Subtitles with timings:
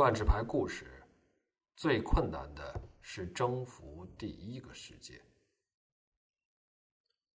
[0.00, 1.04] 万智牌故事，
[1.76, 5.22] 最困难的是征服第一个世界。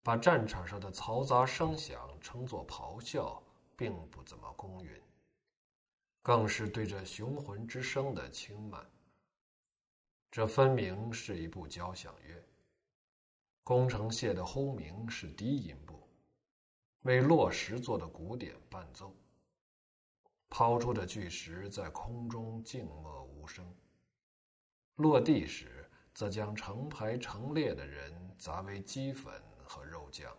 [0.01, 3.39] 把战场上的嘈杂声响称作咆哮，
[3.75, 4.99] 并不怎么公允，
[6.23, 8.83] 更是对着雄浑之声的轻慢。
[10.31, 12.43] 这分明是一部交响乐。
[13.63, 16.01] 工程械的轰鸣是低音部，
[17.01, 19.15] 为落石做的古典伴奏。
[20.57, 23.75] 抛出的巨石在空中静默无声，
[24.95, 29.33] 落地时则将成排成列的人砸为齑粉
[29.65, 30.33] 和肉酱。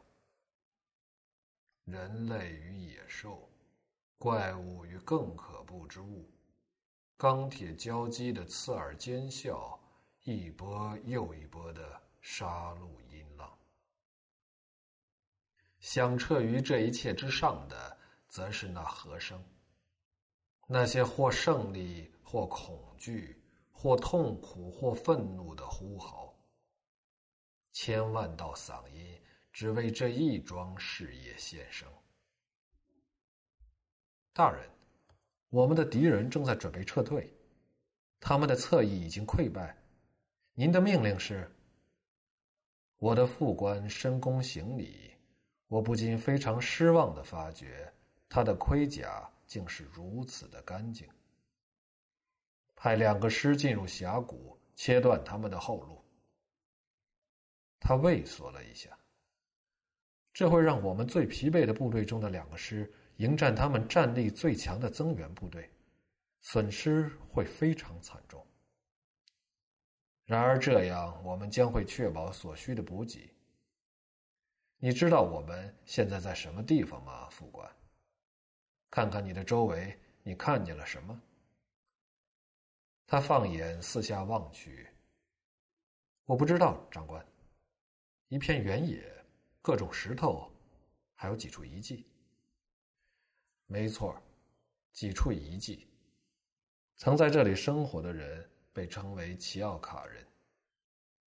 [1.84, 3.46] 人类与野兽，
[4.16, 6.26] 怪物与更可怖之物，
[7.18, 9.78] 钢铁交击的刺耳尖笑，
[10.22, 13.54] 一波又一波的杀戮音浪。
[15.78, 17.98] 响彻于这一切之上的，
[18.30, 19.38] 则是那和声。
[20.66, 26.36] 那些或胜利、或恐惧、或痛苦、或愤怒的呼号，
[27.72, 29.20] 千万道嗓音
[29.52, 31.88] 只为这一桩事业献声。
[34.32, 34.68] 大人，
[35.50, 37.32] 我们的敌人正在准备撤退，
[38.18, 39.76] 他们的侧翼已经溃败。
[40.54, 41.48] 您的命令是？
[42.98, 45.14] 我的副官深躬行礼，
[45.68, 47.92] 我不禁非常失望的发觉
[48.28, 49.30] 他的盔甲。
[49.46, 51.08] 竟是如此的干净。
[52.74, 56.04] 派两个师进入峡谷，切断他们的后路。
[57.80, 58.98] 他畏缩了一下。
[60.32, 65.70] 这会让我们最疲惫的部队中的两个师迎战他们战力最强的增援部队，
[66.42, 68.46] 损失会非常惨重。
[70.26, 73.32] 然而这样，我们将会确保所需的补给。
[74.76, 77.66] 你知道我们现在在什么地方吗，副官？
[78.96, 81.20] 看看你的周围，你看见了什么？
[83.06, 84.88] 他放眼四下望去。
[86.24, 87.22] 我不知道，长官。
[88.28, 89.04] 一片原野，
[89.60, 90.50] 各种石头，
[91.14, 92.06] 还有几处遗迹。
[93.66, 94.18] 没错，
[94.94, 95.86] 几处遗迹。
[96.96, 100.26] 曾在这里生活的人被称为齐奥卡人。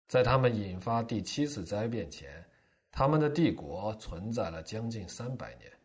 [0.07, 2.49] 在他们引发第七次灾变前，
[2.89, 5.76] 他们的帝国存在了将近三百年。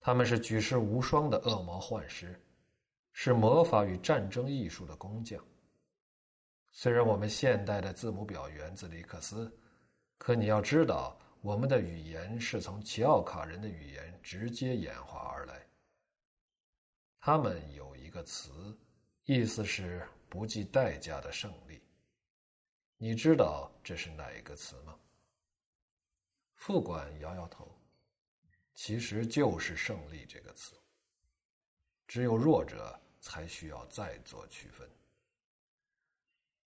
[0.00, 2.40] 他们是举世无双的恶魔幻师，
[3.12, 5.38] 是魔法与战争艺术的工匠。
[6.72, 9.54] 虽然我们现代的字母表源自里克斯，
[10.16, 15.66] 可你要知道，我们的语言是从齐奥卡人的语言直接演化而来。
[17.18, 18.74] 他们有一个词，
[19.24, 21.82] 意思是不计代价的胜利。
[22.96, 24.96] 你知道这是哪一个词吗？
[26.54, 27.68] 副官摇摇头。
[28.74, 30.74] 其实就是“胜利”这个词。
[32.06, 34.90] 只有弱者才需要再做区分。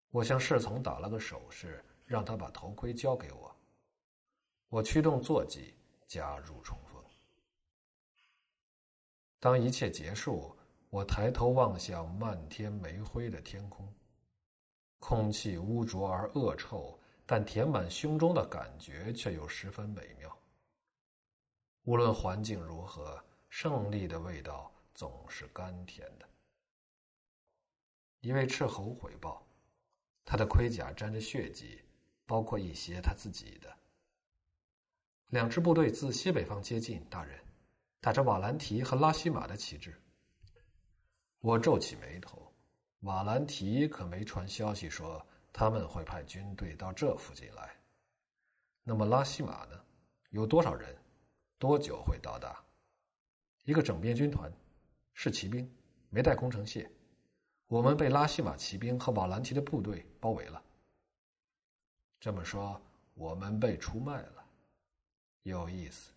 [0.10, 3.56] 我向侍从打了个手势，让他把头盔交给我。
[4.70, 5.76] 我驱动坐骑
[6.08, 7.04] 加入冲锋。
[9.40, 10.58] 当一切结束，
[10.90, 13.94] 我抬头望向漫天煤灰的天空，
[15.00, 20.39] 空气污浊而恶臭，但填满胸中的感觉却又十分美妙。
[21.90, 23.20] 无论环境如何，
[23.50, 26.30] 胜利的味道总是甘甜的。
[28.20, 29.44] 一位斥候回报，
[30.24, 31.82] 他的盔甲沾着血迹，
[32.28, 33.76] 包括一些他自己的。
[35.30, 37.44] 两支部队自西北方接近，大人，
[38.00, 40.00] 打着瓦兰提和拉西马的旗帜。
[41.40, 42.54] 我皱起眉头，
[43.00, 47.76] 瓦兰提可没传消息说他们会派军队到这附近来。
[48.84, 49.84] 那么拉西马呢？
[50.30, 50.96] 有多少人？
[51.60, 52.64] 多久会到达？
[53.64, 54.50] 一个整编军团，
[55.14, 55.70] 是骑兵，
[56.10, 56.90] 没带工程械。
[57.68, 60.64] 我们被拉西马骑兵和瓦兰提的部队包围了。
[62.18, 62.82] 这么说，
[63.14, 64.46] 我们被出卖了，
[65.44, 66.14] 有意思。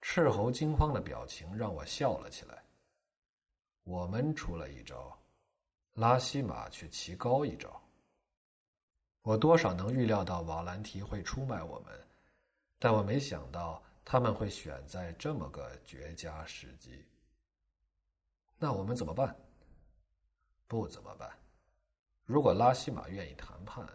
[0.00, 2.64] 斥候惊慌的表情让我笑了起来。
[3.84, 5.14] 我们出了一招，
[5.92, 7.78] 拉西马却棋高一招。
[9.20, 12.06] 我多少能预料到瓦兰提会出卖我们，
[12.78, 13.82] 但我没想到。
[14.04, 17.04] 他们会选在这么个绝佳时机。
[18.58, 19.34] 那我们怎么办？
[20.66, 21.30] 不怎么办。
[22.24, 23.86] 如果拉西马愿意谈判，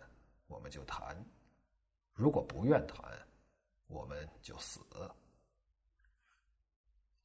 [0.48, 1.16] 我们就谈；
[2.14, 3.04] 如果不愿谈，
[3.88, 4.80] 我们就死。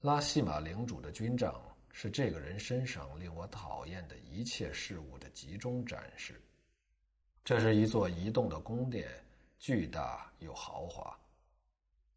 [0.01, 6.41] 拉西马领主的军帐是这个人身上令我讨厌的一切事物的集中展示。
[7.45, 9.11] 这是一座移动的宫殿，
[9.59, 11.19] 巨大又豪华。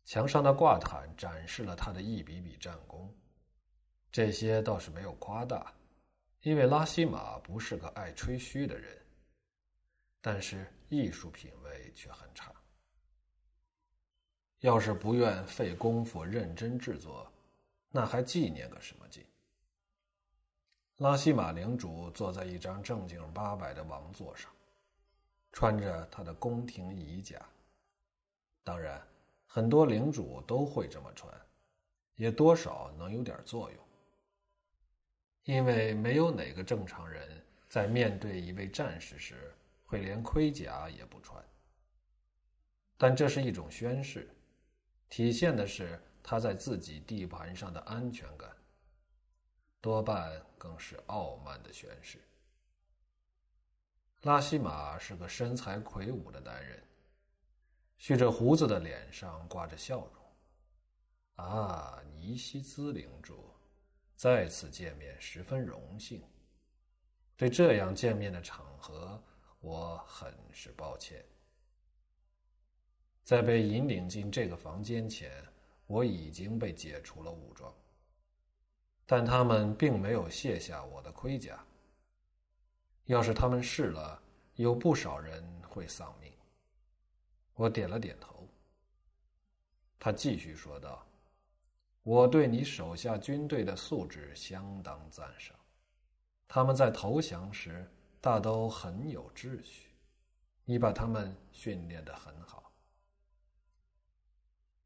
[0.06, 3.12] 墙上的挂毯展示了他的一笔笔战功，
[4.12, 5.74] 这些倒是没有夸大，
[6.42, 9.04] 因为拉西玛不是个爱吹嘘的人，
[10.22, 12.54] 但是艺术品味却很差。
[14.60, 17.28] 要是不愿费功夫认真制作，
[17.90, 19.25] 那还纪念个什么劲？
[20.98, 24.52] 拉西玛领主坐在一张正经八百的王座上，
[25.52, 27.44] 穿着他的宫廷仪甲。
[28.63, 29.06] 当然，
[29.56, 31.34] 很多领主都会这么穿，
[32.18, 33.80] 也多少能有点作用。
[35.46, 39.56] 因为没有哪个正常人在面对一位战士时
[39.86, 41.42] 会连盔甲也不穿。
[42.98, 44.30] 但这是一种宣誓。
[45.07, 48.54] 体现的是他在自己地盘上的安全感，
[49.80, 52.19] 多半更是傲慢的宣誓。
[54.24, 56.84] 拉西玛是个身材魁梧的男人，
[57.97, 61.45] 蓄着胡子的脸上挂着笑容。
[61.45, 63.50] 啊，尼西兹领主，
[64.15, 66.24] 再次见面十分荣幸。
[67.36, 69.21] 对这样见面的场合，
[69.59, 71.25] 我很是抱歉。
[73.24, 75.44] 在被引领进这个房间前，
[75.88, 77.74] 我已经被解除了武装，
[79.06, 81.65] 但他们并没有卸下我的盔甲。
[83.06, 84.21] 要是他们试了，
[84.56, 86.31] 有不少人会丧命。
[87.56, 88.48] 我点了点头。
[89.98, 91.06] 他继续说道
[92.04, 95.57] ：“我对你手下军队的素质相当赞赏，
[96.48, 97.90] 他们在投降时
[98.22, 99.90] 大都很有秩序，
[100.63, 102.72] 你把他们训练的很好。”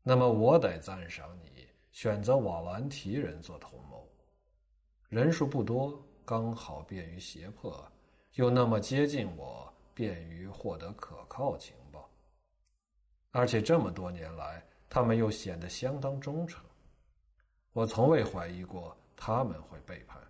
[0.01, 4.07] 那么我得赞赏你选择瓦兰提人做同谋，
[5.09, 7.85] 人数不多，刚好便于胁迫，
[8.35, 11.78] 又那么接近我，便于获得可靠情报。
[13.31, 16.63] 而且这么多年来，他们又显得相当忠诚，
[17.73, 20.21] 我从未怀疑过他们会背叛。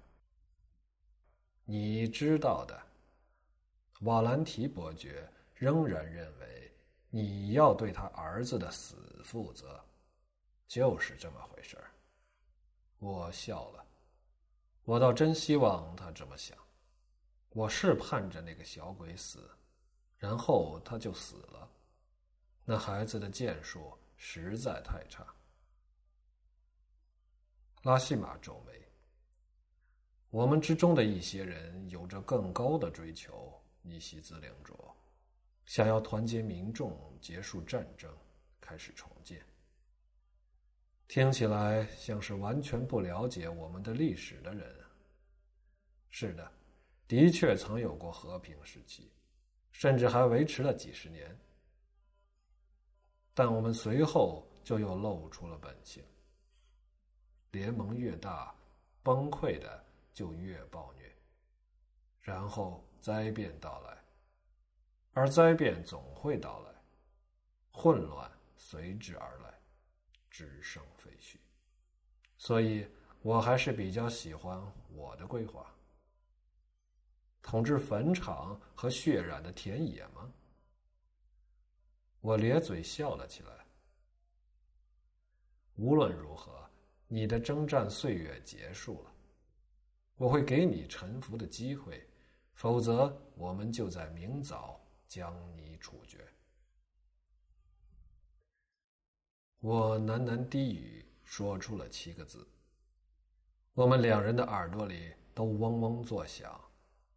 [1.66, 2.80] 你知道的，
[4.02, 6.48] 瓦兰提伯爵仍然认为。
[7.12, 9.84] 你要对他儿子的死负责，
[10.68, 11.76] 就是这么回事。
[13.00, 13.84] 我笑了，
[14.84, 16.56] 我倒真希望他这么想。
[17.50, 19.50] 我是盼着那个小鬼死，
[20.18, 21.69] 然后他就死了。
[22.72, 25.26] 那孩子的剑术实在太差。
[27.82, 28.74] 拉西玛皱眉。
[30.30, 34.78] 我们之中的一些人有着更高的追求，尼西兹领主。
[35.66, 38.16] 想要团结民众，结束战争，
[38.62, 39.44] 开始重建。
[41.08, 44.76] 听起来像是完全不了解我们的历史的人。
[46.12, 46.52] 是的，
[47.08, 49.12] 的确曾有过和平时期，
[49.72, 51.36] 甚至还维持了几十年。
[53.40, 56.04] 但我们随后就又露出了本性。
[57.52, 58.54] 联盟越大，
[59.02, 59.82] 崩溃的
[60.14, 61.10] 就越暴虐，
[62.20, 63.98] 然后灾变到来。
[65.14, 66.72] 而灾变总会到来，
[67.72, 69.58] 混乱随之而来，
[70.30, 71.38] 只剩废墟。
[72.38, 72.86] 所以
[73.22, 75.74] 我还是比较喜欢我的规划：
[77.42, 80.30] 统治坟场和血染的田野吗？
[82.22, 83.66] 我咧嘴笑了起来。
[85.76, 86.70] 无论如何，
[87.08, 89.12] 你的征战岁月结束了，
[90.18, 92.08] 我会给你臣服的机会，
[92.54, 94.80] 否则我们就在明早。
[95.10, 96.24] 将你处决。
[99.60, 102.48] 我喃喃低语，说出了七个字。
[103.74, 106.62] 我们两人的耳朵里都嗡嗡作响，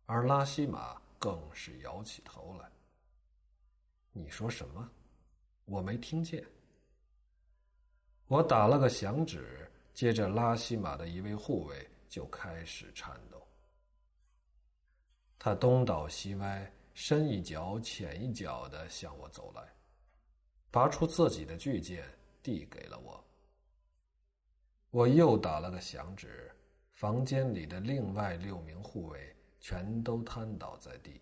[0.07, 2.72] 而拉西玛更是摇起头来。
[4.13, 4.91] 你说什么？
[5.65, 6.45] 我没听见。
[8.27, 13.47] 我打了个响指，接着拉西玛的一位护卫就开始颤抖。
[15.39, 16.73] 他东倒西歪。
[16.95, 19.67] 深一脚浅一脚的向我走来，
[20.71, 22.05] 拔出自己的巨剑
[22.43, 23.25] 递给了我。
[24.91, 26.55] 我又打了个响指，
[26.93, 31.19] 房间里的另外六名护卫全都瘫倒在地，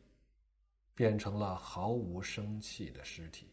[0.95, 3.49] 变成了毫无生气的尸体。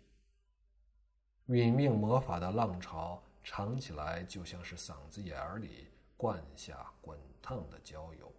[1.48, 8.34] 殒命魔法的浪潮尝起来就像是嗓子眼里灌下滚烫的焦油。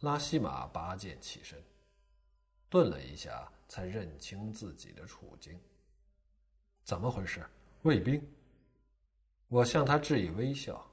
[0.00, 1.62] 拉西玛拔剑起身，
[2.68, 5.56] 顿了一下，才认清自己的处境。
[6.82, 7.46] 怎么回事？
[7.82, 8.20] 卫兵？
[9.46, 10.84] 我向他致以微笑。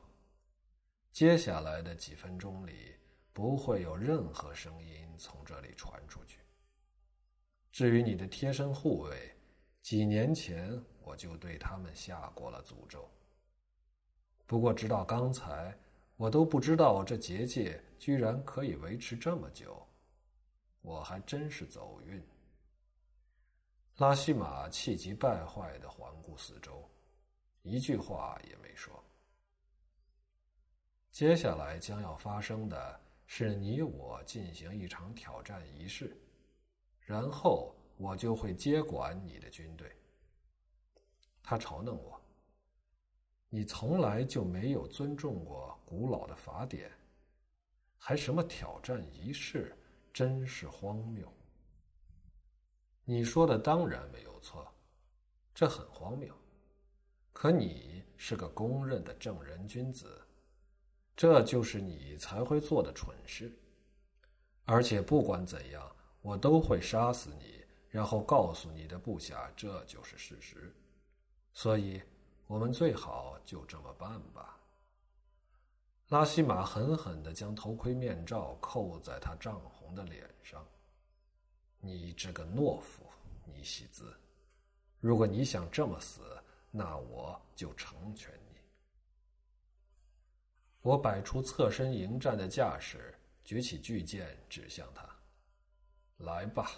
[1.11, 2.95] 接下来的几分钟里，
[3.39, 6.39] 不会有任何声音从这里传出去。
[7.71, 9.33] 至于你的贴身护卫，
[9.81, 13.09] 几年前我就对他们下过了诅咒。
[14.45, 15.73] 不过，直到刚才，
[16.17, 19.87] 我都不知道这结界居然可以维持这么久，
[20.81, 22.21] 我还真是走运。
[23.99, 26.83] 拉西玛气急败坏的环顾四周，
[27.61, 29.01] 一句话也没说。
[31.09, 32.99] 接下来将要发生的
[33.31, 36.19] 是，你我进行一场挑战仪式，
[36.99, 39.95] 然后我就会接管你的军队。
[41.43, 42.19] 他嘲弄我。
[43.47, 46.91] 你从来就没有尊重过古老的法典，
[47.99, 49.77] 还什么挑战仪式，
[50.11, 51.31] 真是荒谬。
[53.05, 54.67] 你说的当然没有错，
[55.53, 56.35] 这很荒谬。
[57.31, 60.19] 可你是个公认的正人君子，
[61.19, 63.51] 这就是你才会做的蠢事。
[64.63, 70.73] 而且不管怎样，我都会杀死你，然后告诉你的部下这就是事实。
[71.51, 72.01] 所以。
[72.49, 74.59] 我们最好就这么办吧。
[76.07, 80.65] 拉西玛狠狠的将头盔面罩扣在他涨红的脸上。
[81.79, 83.03] 你这个懦夫，
[83.45, 84.11] 尼西兹！
[84.99, 86.21] 如果你想这么死，
[86.71, 88.48] 那我就成全你。
[90.81, 95.07] 我摆出侧身迎战的架势，举起巨剑指向他。
[96.17, 96.69] 来吧。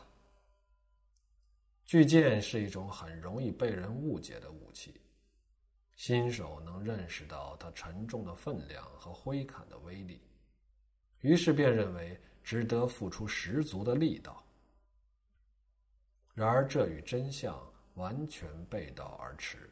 [1.85, 5.01] 巨剑是一种很容易被人误解的武器。
[5.95, 10.21] 新手能认识到它沉重的分量和挥砍的威力，
[11.19, 14.43] 于是便认为值得付出十足的力道。
[16.33, 17.61] 然而，这与真相
[17.95, 19.69] 完全背道而驰。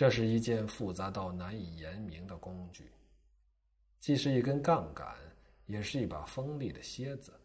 [0.00, 2.90] 这是一件复杂到难以言明的工具，
[3.98, 5.14] 既是一根杠杆，
[5.66, 7.38] 也是一把锋利的楔子，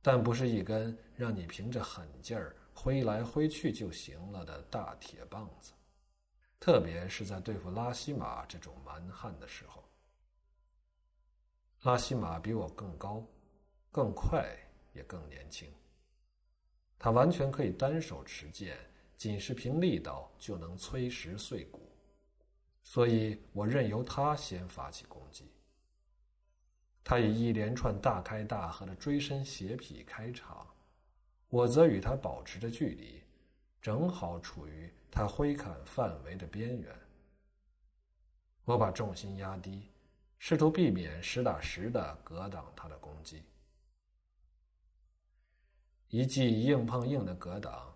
[0.00, 5.72] 但不是一根让你凭着狠劲儿挥来挥去就行了的大铁棒子。
[6.60, 9.82] 特别是在对付拉西玛这种蛮汉的时候，
[11.82, 13.26] 拉西玛比我更高、
[13.90, 14.48] 更快，
[14.92, 15.68] 也更年轻。
[17.00, 18.78] 他完全可以单手持剑，
[19.20, 21.92] 仅是凭力道就能摧石碎骨，
[22.82, 25.52] 所以我任由他先发起攻击。
[27.04, 30.66] 他以一连串大开大合的追身斜劈开场，
[31.50, 33.22] 我则与他保持着距离，
[33.82, 34.90] 正好处于。
[35.10, 36.98] 他挥砍范围的边缘，
[38.64, 39.90] 我把重心压低，
[40.38, 43.42] 试图避免实打实的格挡他的攻击。
[46.08, 47.89] 一记硬碰硬的格挡，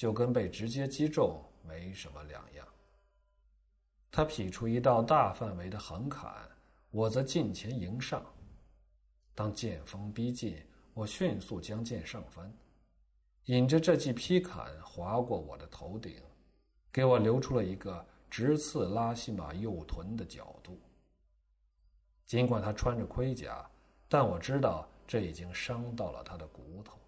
[0.00, 2.66] 就跟被直接击中没什么两样。
[4.10, 6.34] 他劈出一道大范围的横砍，
[6.90, 8.24] 我则近前迎上。
[9.34, 10.56] 当剑锋逼近，
[10.94, 12.50] 我迅速将剑上翻，
[13.44, 16.14] 引着这记劈砍划过我的头顶。
[16.90, 20.80] 给我留出了一个直刺拉西玛右臀的角度。
[22.24, 23.70] 尽管他穿着盔甲，
[24.08, 26.98] 但我知道这已经伤到了他的骨头。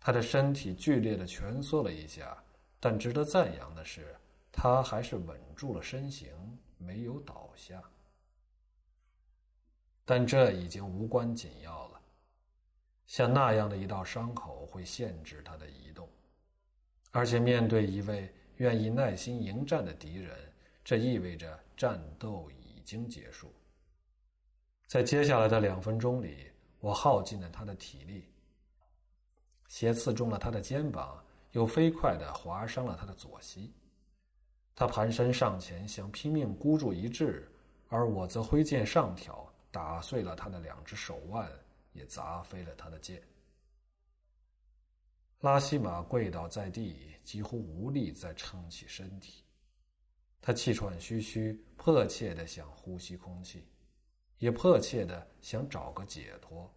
[0.00, 2.36] 他的身体剧烈的蜷缩了一下，
[2.80, 4.14] 但值得赞扬的是，
[4.50, 6.28] 他还是稳住了身形，
[6.76, 7.82] 没有倒下。
[10.04, 12.00] 但这已经无关紧要了。
[13.06, 16.08] 像那样的一道伤口会限制他的移动，
[17.10, 18.32] 而且面对一位。
[18.58, 20.36] 愿意耐心迎战的敌人，
[20.82, 23.54] 这意味着战斗已经结束。
[24.88, 26.50] 在接下来的两分钟里，
[26.80, 28.24] 我耗尽了他的体力，
[29.68, 31.22] 斜刺中了他的肩膀，
[31.52, 33.72] 又飞快地划伤了他的左膝。
[34.74, 37.50] 他盘身上前，想拼命孤注一掷，
[37.88, 41.50] 而我则挥剑上挑，打碎了他的两只手腕，
[41.92, 43.22] 也砸飞了他的剑。
[45.40, 49.44] 拉西玛跪倒在地，几乎无力再撑起身体。
[50.40, 53.66] 他气喘吁吁，迫切的想呼吸空气，
[54.38, 56.72] 也迫切的想找个解脱。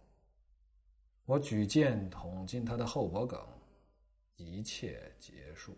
[1.24, 3.40] 我举剑捅进他的后脖梗，
[4.36, 5.76] 一切结束。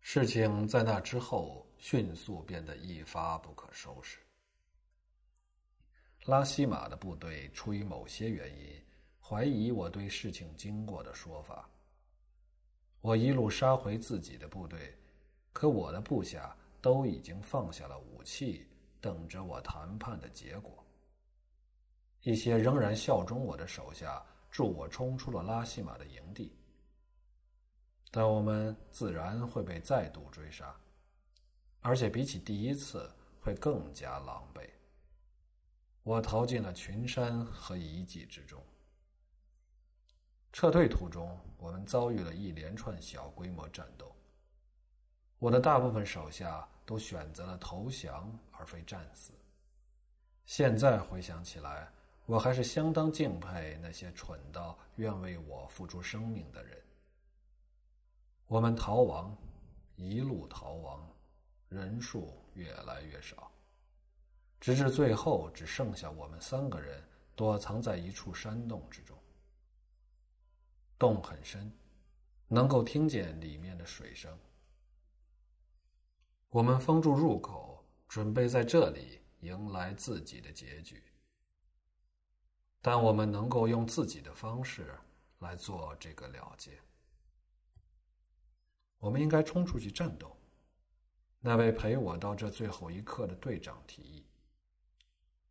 [0.00, 4.18] 事情在那之后迅速变得一发不可收拾。
[6.26, 8.82] 拉西玛的部队出于某些原因。
[9.24, 11.70] 怀疑我对事情经过的说法。
[13.00, 14.94] 我一路杀回自己的部队，
[15.52, 18.66] 可我的部下都已经放下了武器，
[19.00, 20.81] 等着我谈判的结果。
[22.22, 26.56] 一些仍然效忠我的手下助我冲出了拉西玛的营地，
[28.10, 30.74] 但我们自然会被再度追杀，
[31.80, 33.10] 而且比起第一次
[33.40, 34.68] 会更加狼狈。
[36.04, 38.62] 我逃进了群山和遗迹之中。
[40.52, 44.14] 撤退途中，我们遭遇了一连串小规模战斗。
[45.38, 49.32] 我的大部分手下都选择了投降而非战死。
[50.44, 51.90] 现在回想起来，
[52.32, 56.82] 我还是相当敬佩那些蠢到愿为我付出生命的人。
[58.46, 59.36] 我们逃亡，
[59.96, 61.06] 一路逃亡，
[61.68, 63.52] 人数越来越少，
[64.58, 69.14] 直至最后只剩下我们三个人躲藏在一处山洞之中。
[70.98, 71.70] 洞很深，
[72.48, 74.34] 能够听见里面的水声。
[76.48, 81.02] 我们封住入口，准备在这里迎来自己的结局。
[82.82, 84.94] 但我们能够用自己的方式
[85.38, 86.78] 来做这个了结。
[88.98, 90.36] 我们应该冲出去战斗。
[91.44, 94.24] 那位陪我到这最后一刻的队长提议。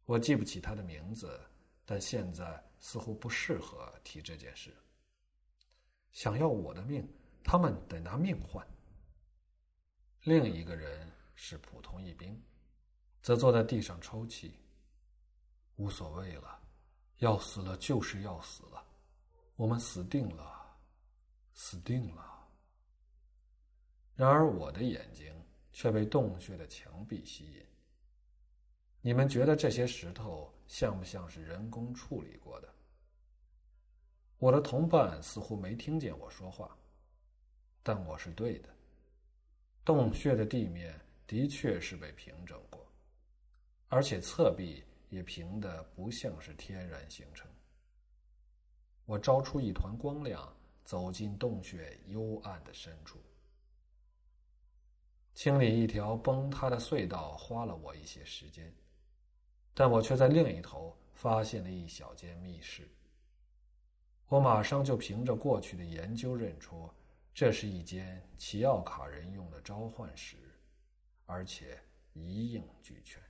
[0.06, 1.40] 我记不起他的名字，
[1.86, 4.74] 但现在似乎不适合提这件事。
[6.12, 7.06] 想要我的命，
[7.44, 8.66] 他们得拿命换。
[10.24, 12.42] 另一个人是普通一兵，
[13.22, 14.54] 则坐在地上抽泣。
[15.76, 16.61] 无所谓了，
[17.22, 18.84] 要死了就是要死了，
[19.56, 20.76] 我们死定了，
[21.54, 22.48] 死定了。
[24.16, 25.32] 然而我的眼睛
[25.72, 27.64] 却被洞穴的墙壁吸引。
[29.02, 32.74] 你们觉得这些石头像不像是人工处理过的？
[34.40, 36.76] 我的同伴似乎没听见我说话，
[37.84, 38.70] 但我是对的。
[39.86, 42.84] 洞穴的地面的确是被平整过，
[43.90, 47.48] 而且侧壁也平的不像是天然形成。
[49.06, 50.52] 我招出一团光亮，
[50.84, 53.20] 走进洞穴幽暗的深处。
[55.36, 58.74] 清理一条崩塌的隧道花了我一些时间，
[59.74, 62.90] 但我却在另一头发现了一小间密室。
[64.28, 66.90] 我马上就凭着过去的研究认出。
[67.34, 70.36] 这是一间奇奥卡人用的召唤室，
[71.26, 73.22] 而且一应俱全。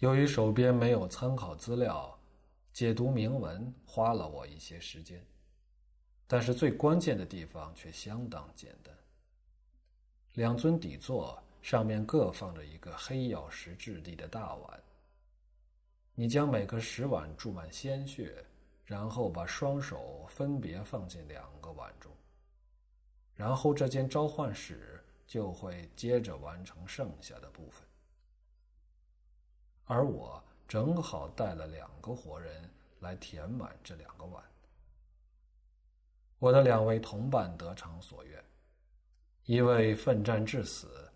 [0.00, 2.18] 由于手边没有参考资料，
[2.72, 5.24] 解读铭文花了我一些时间，
[6.26, 8.94] 但是最关键的地方却相当简单。
[10.34, 14.82] 两尊底座上面各放着一个黑曜石质地的大碗，
[16.14, 18.44] 你将每个石碗注满鲜血。
[18.88, 22.12] 然后把双手分别放进两个碗中，
[23.34, 27.85] 然后这间召唤室就会接着完成剩下的部分。
[29.86, 32.68] 而我正好带了两个活人
[33.00, 34.42] 来填满这两个碗。
[36.38, 38.44] 我的两位同伴得偿所愿，
[39.44, 41.10] 一位奋战至死，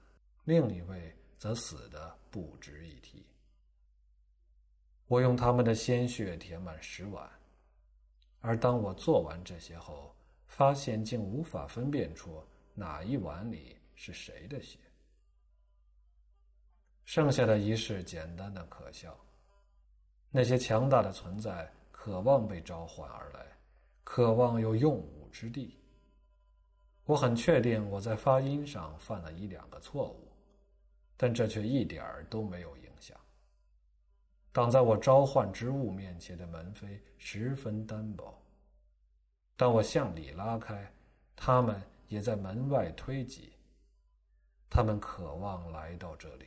[0.45, 3.27] 另一位则死的不值一提。
[5.09, 7.29] 我用他们的鲜血填满十碗。
[8.41, 10.15] 而当我做完这些后，
[10.47, 12.43] 发现竟无法分辨出
[12.75, 14.79] 哪一碗里是谁的血。
[17.11, 19.13] 剩下的仪式简单的可笑。
[20.31, 23.45] 那些强大的存在渴望被召唤而来，
[24.05, 25.77] 渴望有用武之地。
[27.07, 30.29] 我很确定我在发音上犯了一两个错误，
[31.17, 33.19] 但这却一点儿都没有影响。
[34.53, 38.41] 挡在我召唤之物面前的门扉十分单薄。
[39.57, 40.89] 当我向里拉开，
[41.35, 43.53] 他们也在门外推挤。
[44.71, 46.47] 他们渴望来到这里，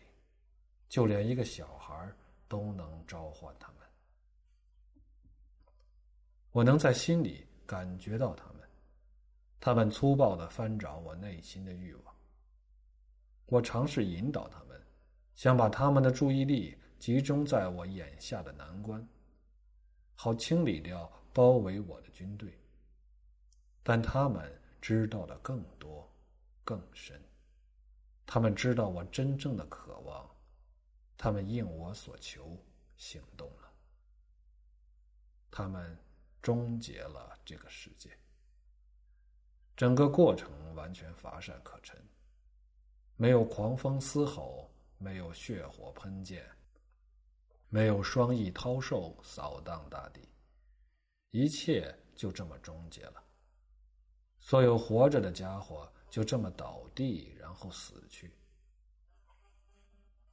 [0.93, 2.07] 就连一个小孩
[2.47, 3.77] 都能召唤他们。
[6.51, 8.61] 我能在心里感觉到他们，
[9.59, 12.15] 他们粗暴的翻找我内心的欲望。
[13.47, 14.79] 我尝试引导他们，
[15.33, 16.77] 想把他们的注意力。
[16.99, 19.05] 集中在我眼下的难关，
[20.13, 22.55] 好清理掉包围我的军队。
[23.81, 24.47] 但他们
[24.79, 26.07] 知道的更多、
[26.63, 27.19] 更深，
[28.27, 30.29] 他们知道我真正的渴望，
[31.17, 32.57] 他们应我所求
[32.97, 33.71] 行动了。
[35.49, 35.97] 他们
[36.41, 38.17] 终结了这个世界。
[39.75, 41.99] 整个过程完全乏善可陈，
[43.15, 46.43] 没有狂风嘶吼，没有血火喷溅。
[47.69, 50.29] 没有双翼涛兽扫荡大地，
[51.31, 53.23] 一切就这么终结了。
[54.39, 58.31] 所有活着的家伙就这么倒地，然后死去。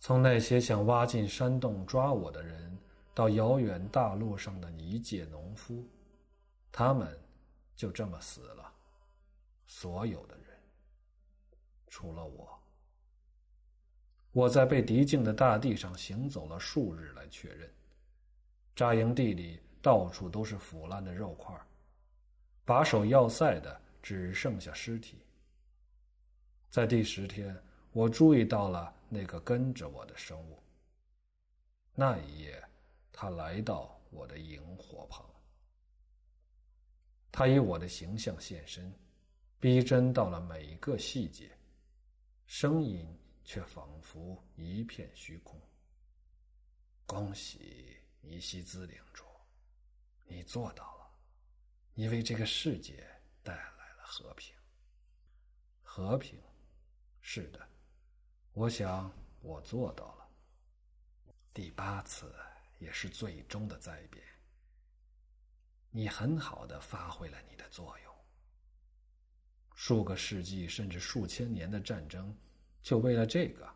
[0.00, 2.76] 从那些想挖进山洞抓我的人，
[3.14, 5.86] 到遥远大陆上的泥界农夫，
[6.72, 7.16] 他们
[7.76, 8.72] 就这么死了。
[9.66, 10.46] 所有的人，
[11.86, 12.58] 除了我。
[14.32, 17.70] 我在被敌境的大地上行走了数日来确认，
[18.74, 21.54] 扎营地里到处都是腐烂的肉块，
[22.64, 25.18] 把守要塞的只剩下尸体。
[26.70, 27.54] 在第十天，
[27.92, 30.62] 我注意到了那个跟着我的生物。
[31.94, 32.62] 那一夜，
[33.12, 35.28] 他来到我的萤火旁。
[37.32, 38.92] 他以我的形象现身，
[39.58, 41.50] 逼真到了每一个细节，
[42.46, 43.06] 声音
[43.44, 45.60] 却仿佛一片虚空。
[47.06, 49.24] 恭喜尼西兹领主，
[50.24, 51.10] 你做到了，
[51.94, 53.04] 你为这个世界
[53.42, 54.54] 带来了和平。
[55.82, 56.40] 和平，
[57.20, 57.68] 是的，
[58.60, 60.28] 我想我做到了。
[61.54, 62.30] 第八次
[62.78, 64.22] 也是最终的灾变。
[65.88, 68.14] 你很好的发挥了你的作用。
[69.74, 72.36] 数个世纪甚至数千年的战争，
[72.82, 73.66] 就为了这个。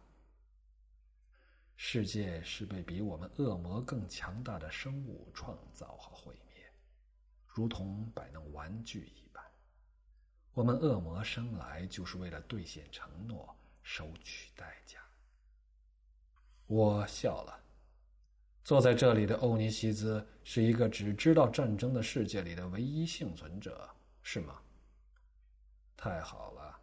[1.77, 6.63] 世界是被比我们恶魔更强大的生物创造和毁灭，
[7.47, 9.43] 如同摆弄玩具一般。
[10.53, 14.99] 我们恶魔生来就是为了兑现承诺，收取代价。
[16.67, 17.61] 我笑了。
[18.65, 23.89] 坐在这里的欧尼西兹是一个只知道战争的世界里的唯一幸存者，
[24.23, 24.59] 是吗？
[25.99, 26.81] 太好了，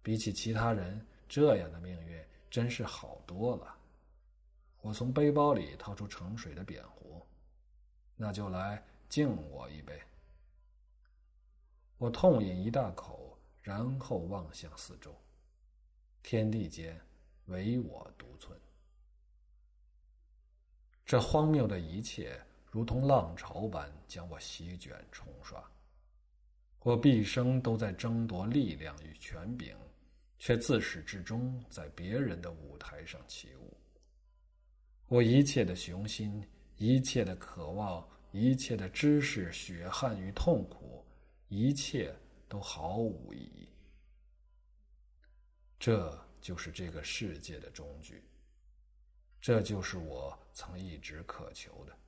[0.00, 3.76] 比起其他人，这样的命运真是好多了。
[4.80, 7.26] 我从背包里掏出盛水的扁壶，
[8.14, 10.00] 那就来敬我一杯。
[11.98, 15.12] 我痛饮一大口，然后望向四周，
[16.24, 16.98] 天地间
[17.48, 18.50] 唯我独尊。
[21.04, 25.62] 这荒谬的一切如同浪潮般将我席卷冲刷。
[26.80, 29.76] 我毕生都在争夺力量与权柄，
[30.38, 33.76] 却自始至终在别人的舞台上起舞。
[35.08, 36.42] 我一切的雄心，
[36.78, 41.04] 一切的渴望，一切的知识、血汗与痛苦，
[41.48, 42.16] 一切
[42.48, 43.68] 都毫无意义。
[45.78, 48.22] 这就是这个世界的终局。
[49.40, 51.98] 这就是我曾一直渴求的。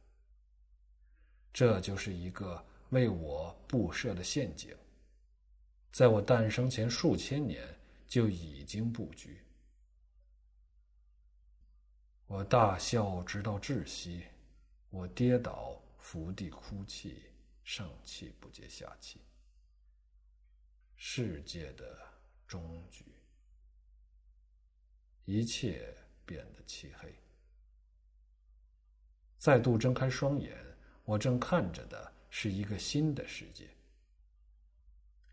[1.52, 4.76] 这就是一个为我布设的陷阱，
[5.90, 7.66] 在我诞生前数千年
[8.07, 9.42] 就已经布局。
[12.26, 14.22] 我大笑，直到窒息；
[14.90, 17.22] 我跌倒，伏地哭泣，
[17.64, 19.20] 上气不接下气。
[20.96, 21.98] 世界的
[22.46, 23.05] 终局，
[25.26, 27.14] 一切变得漆黑。
[29.36, 30.56] 再度睁开双眼，
[31.04, 33.68] 我正看着的是一个新的世界，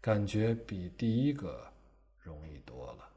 [0.01, 1.71] 感觉比第一个
[2.19, 3.12] 容易多了。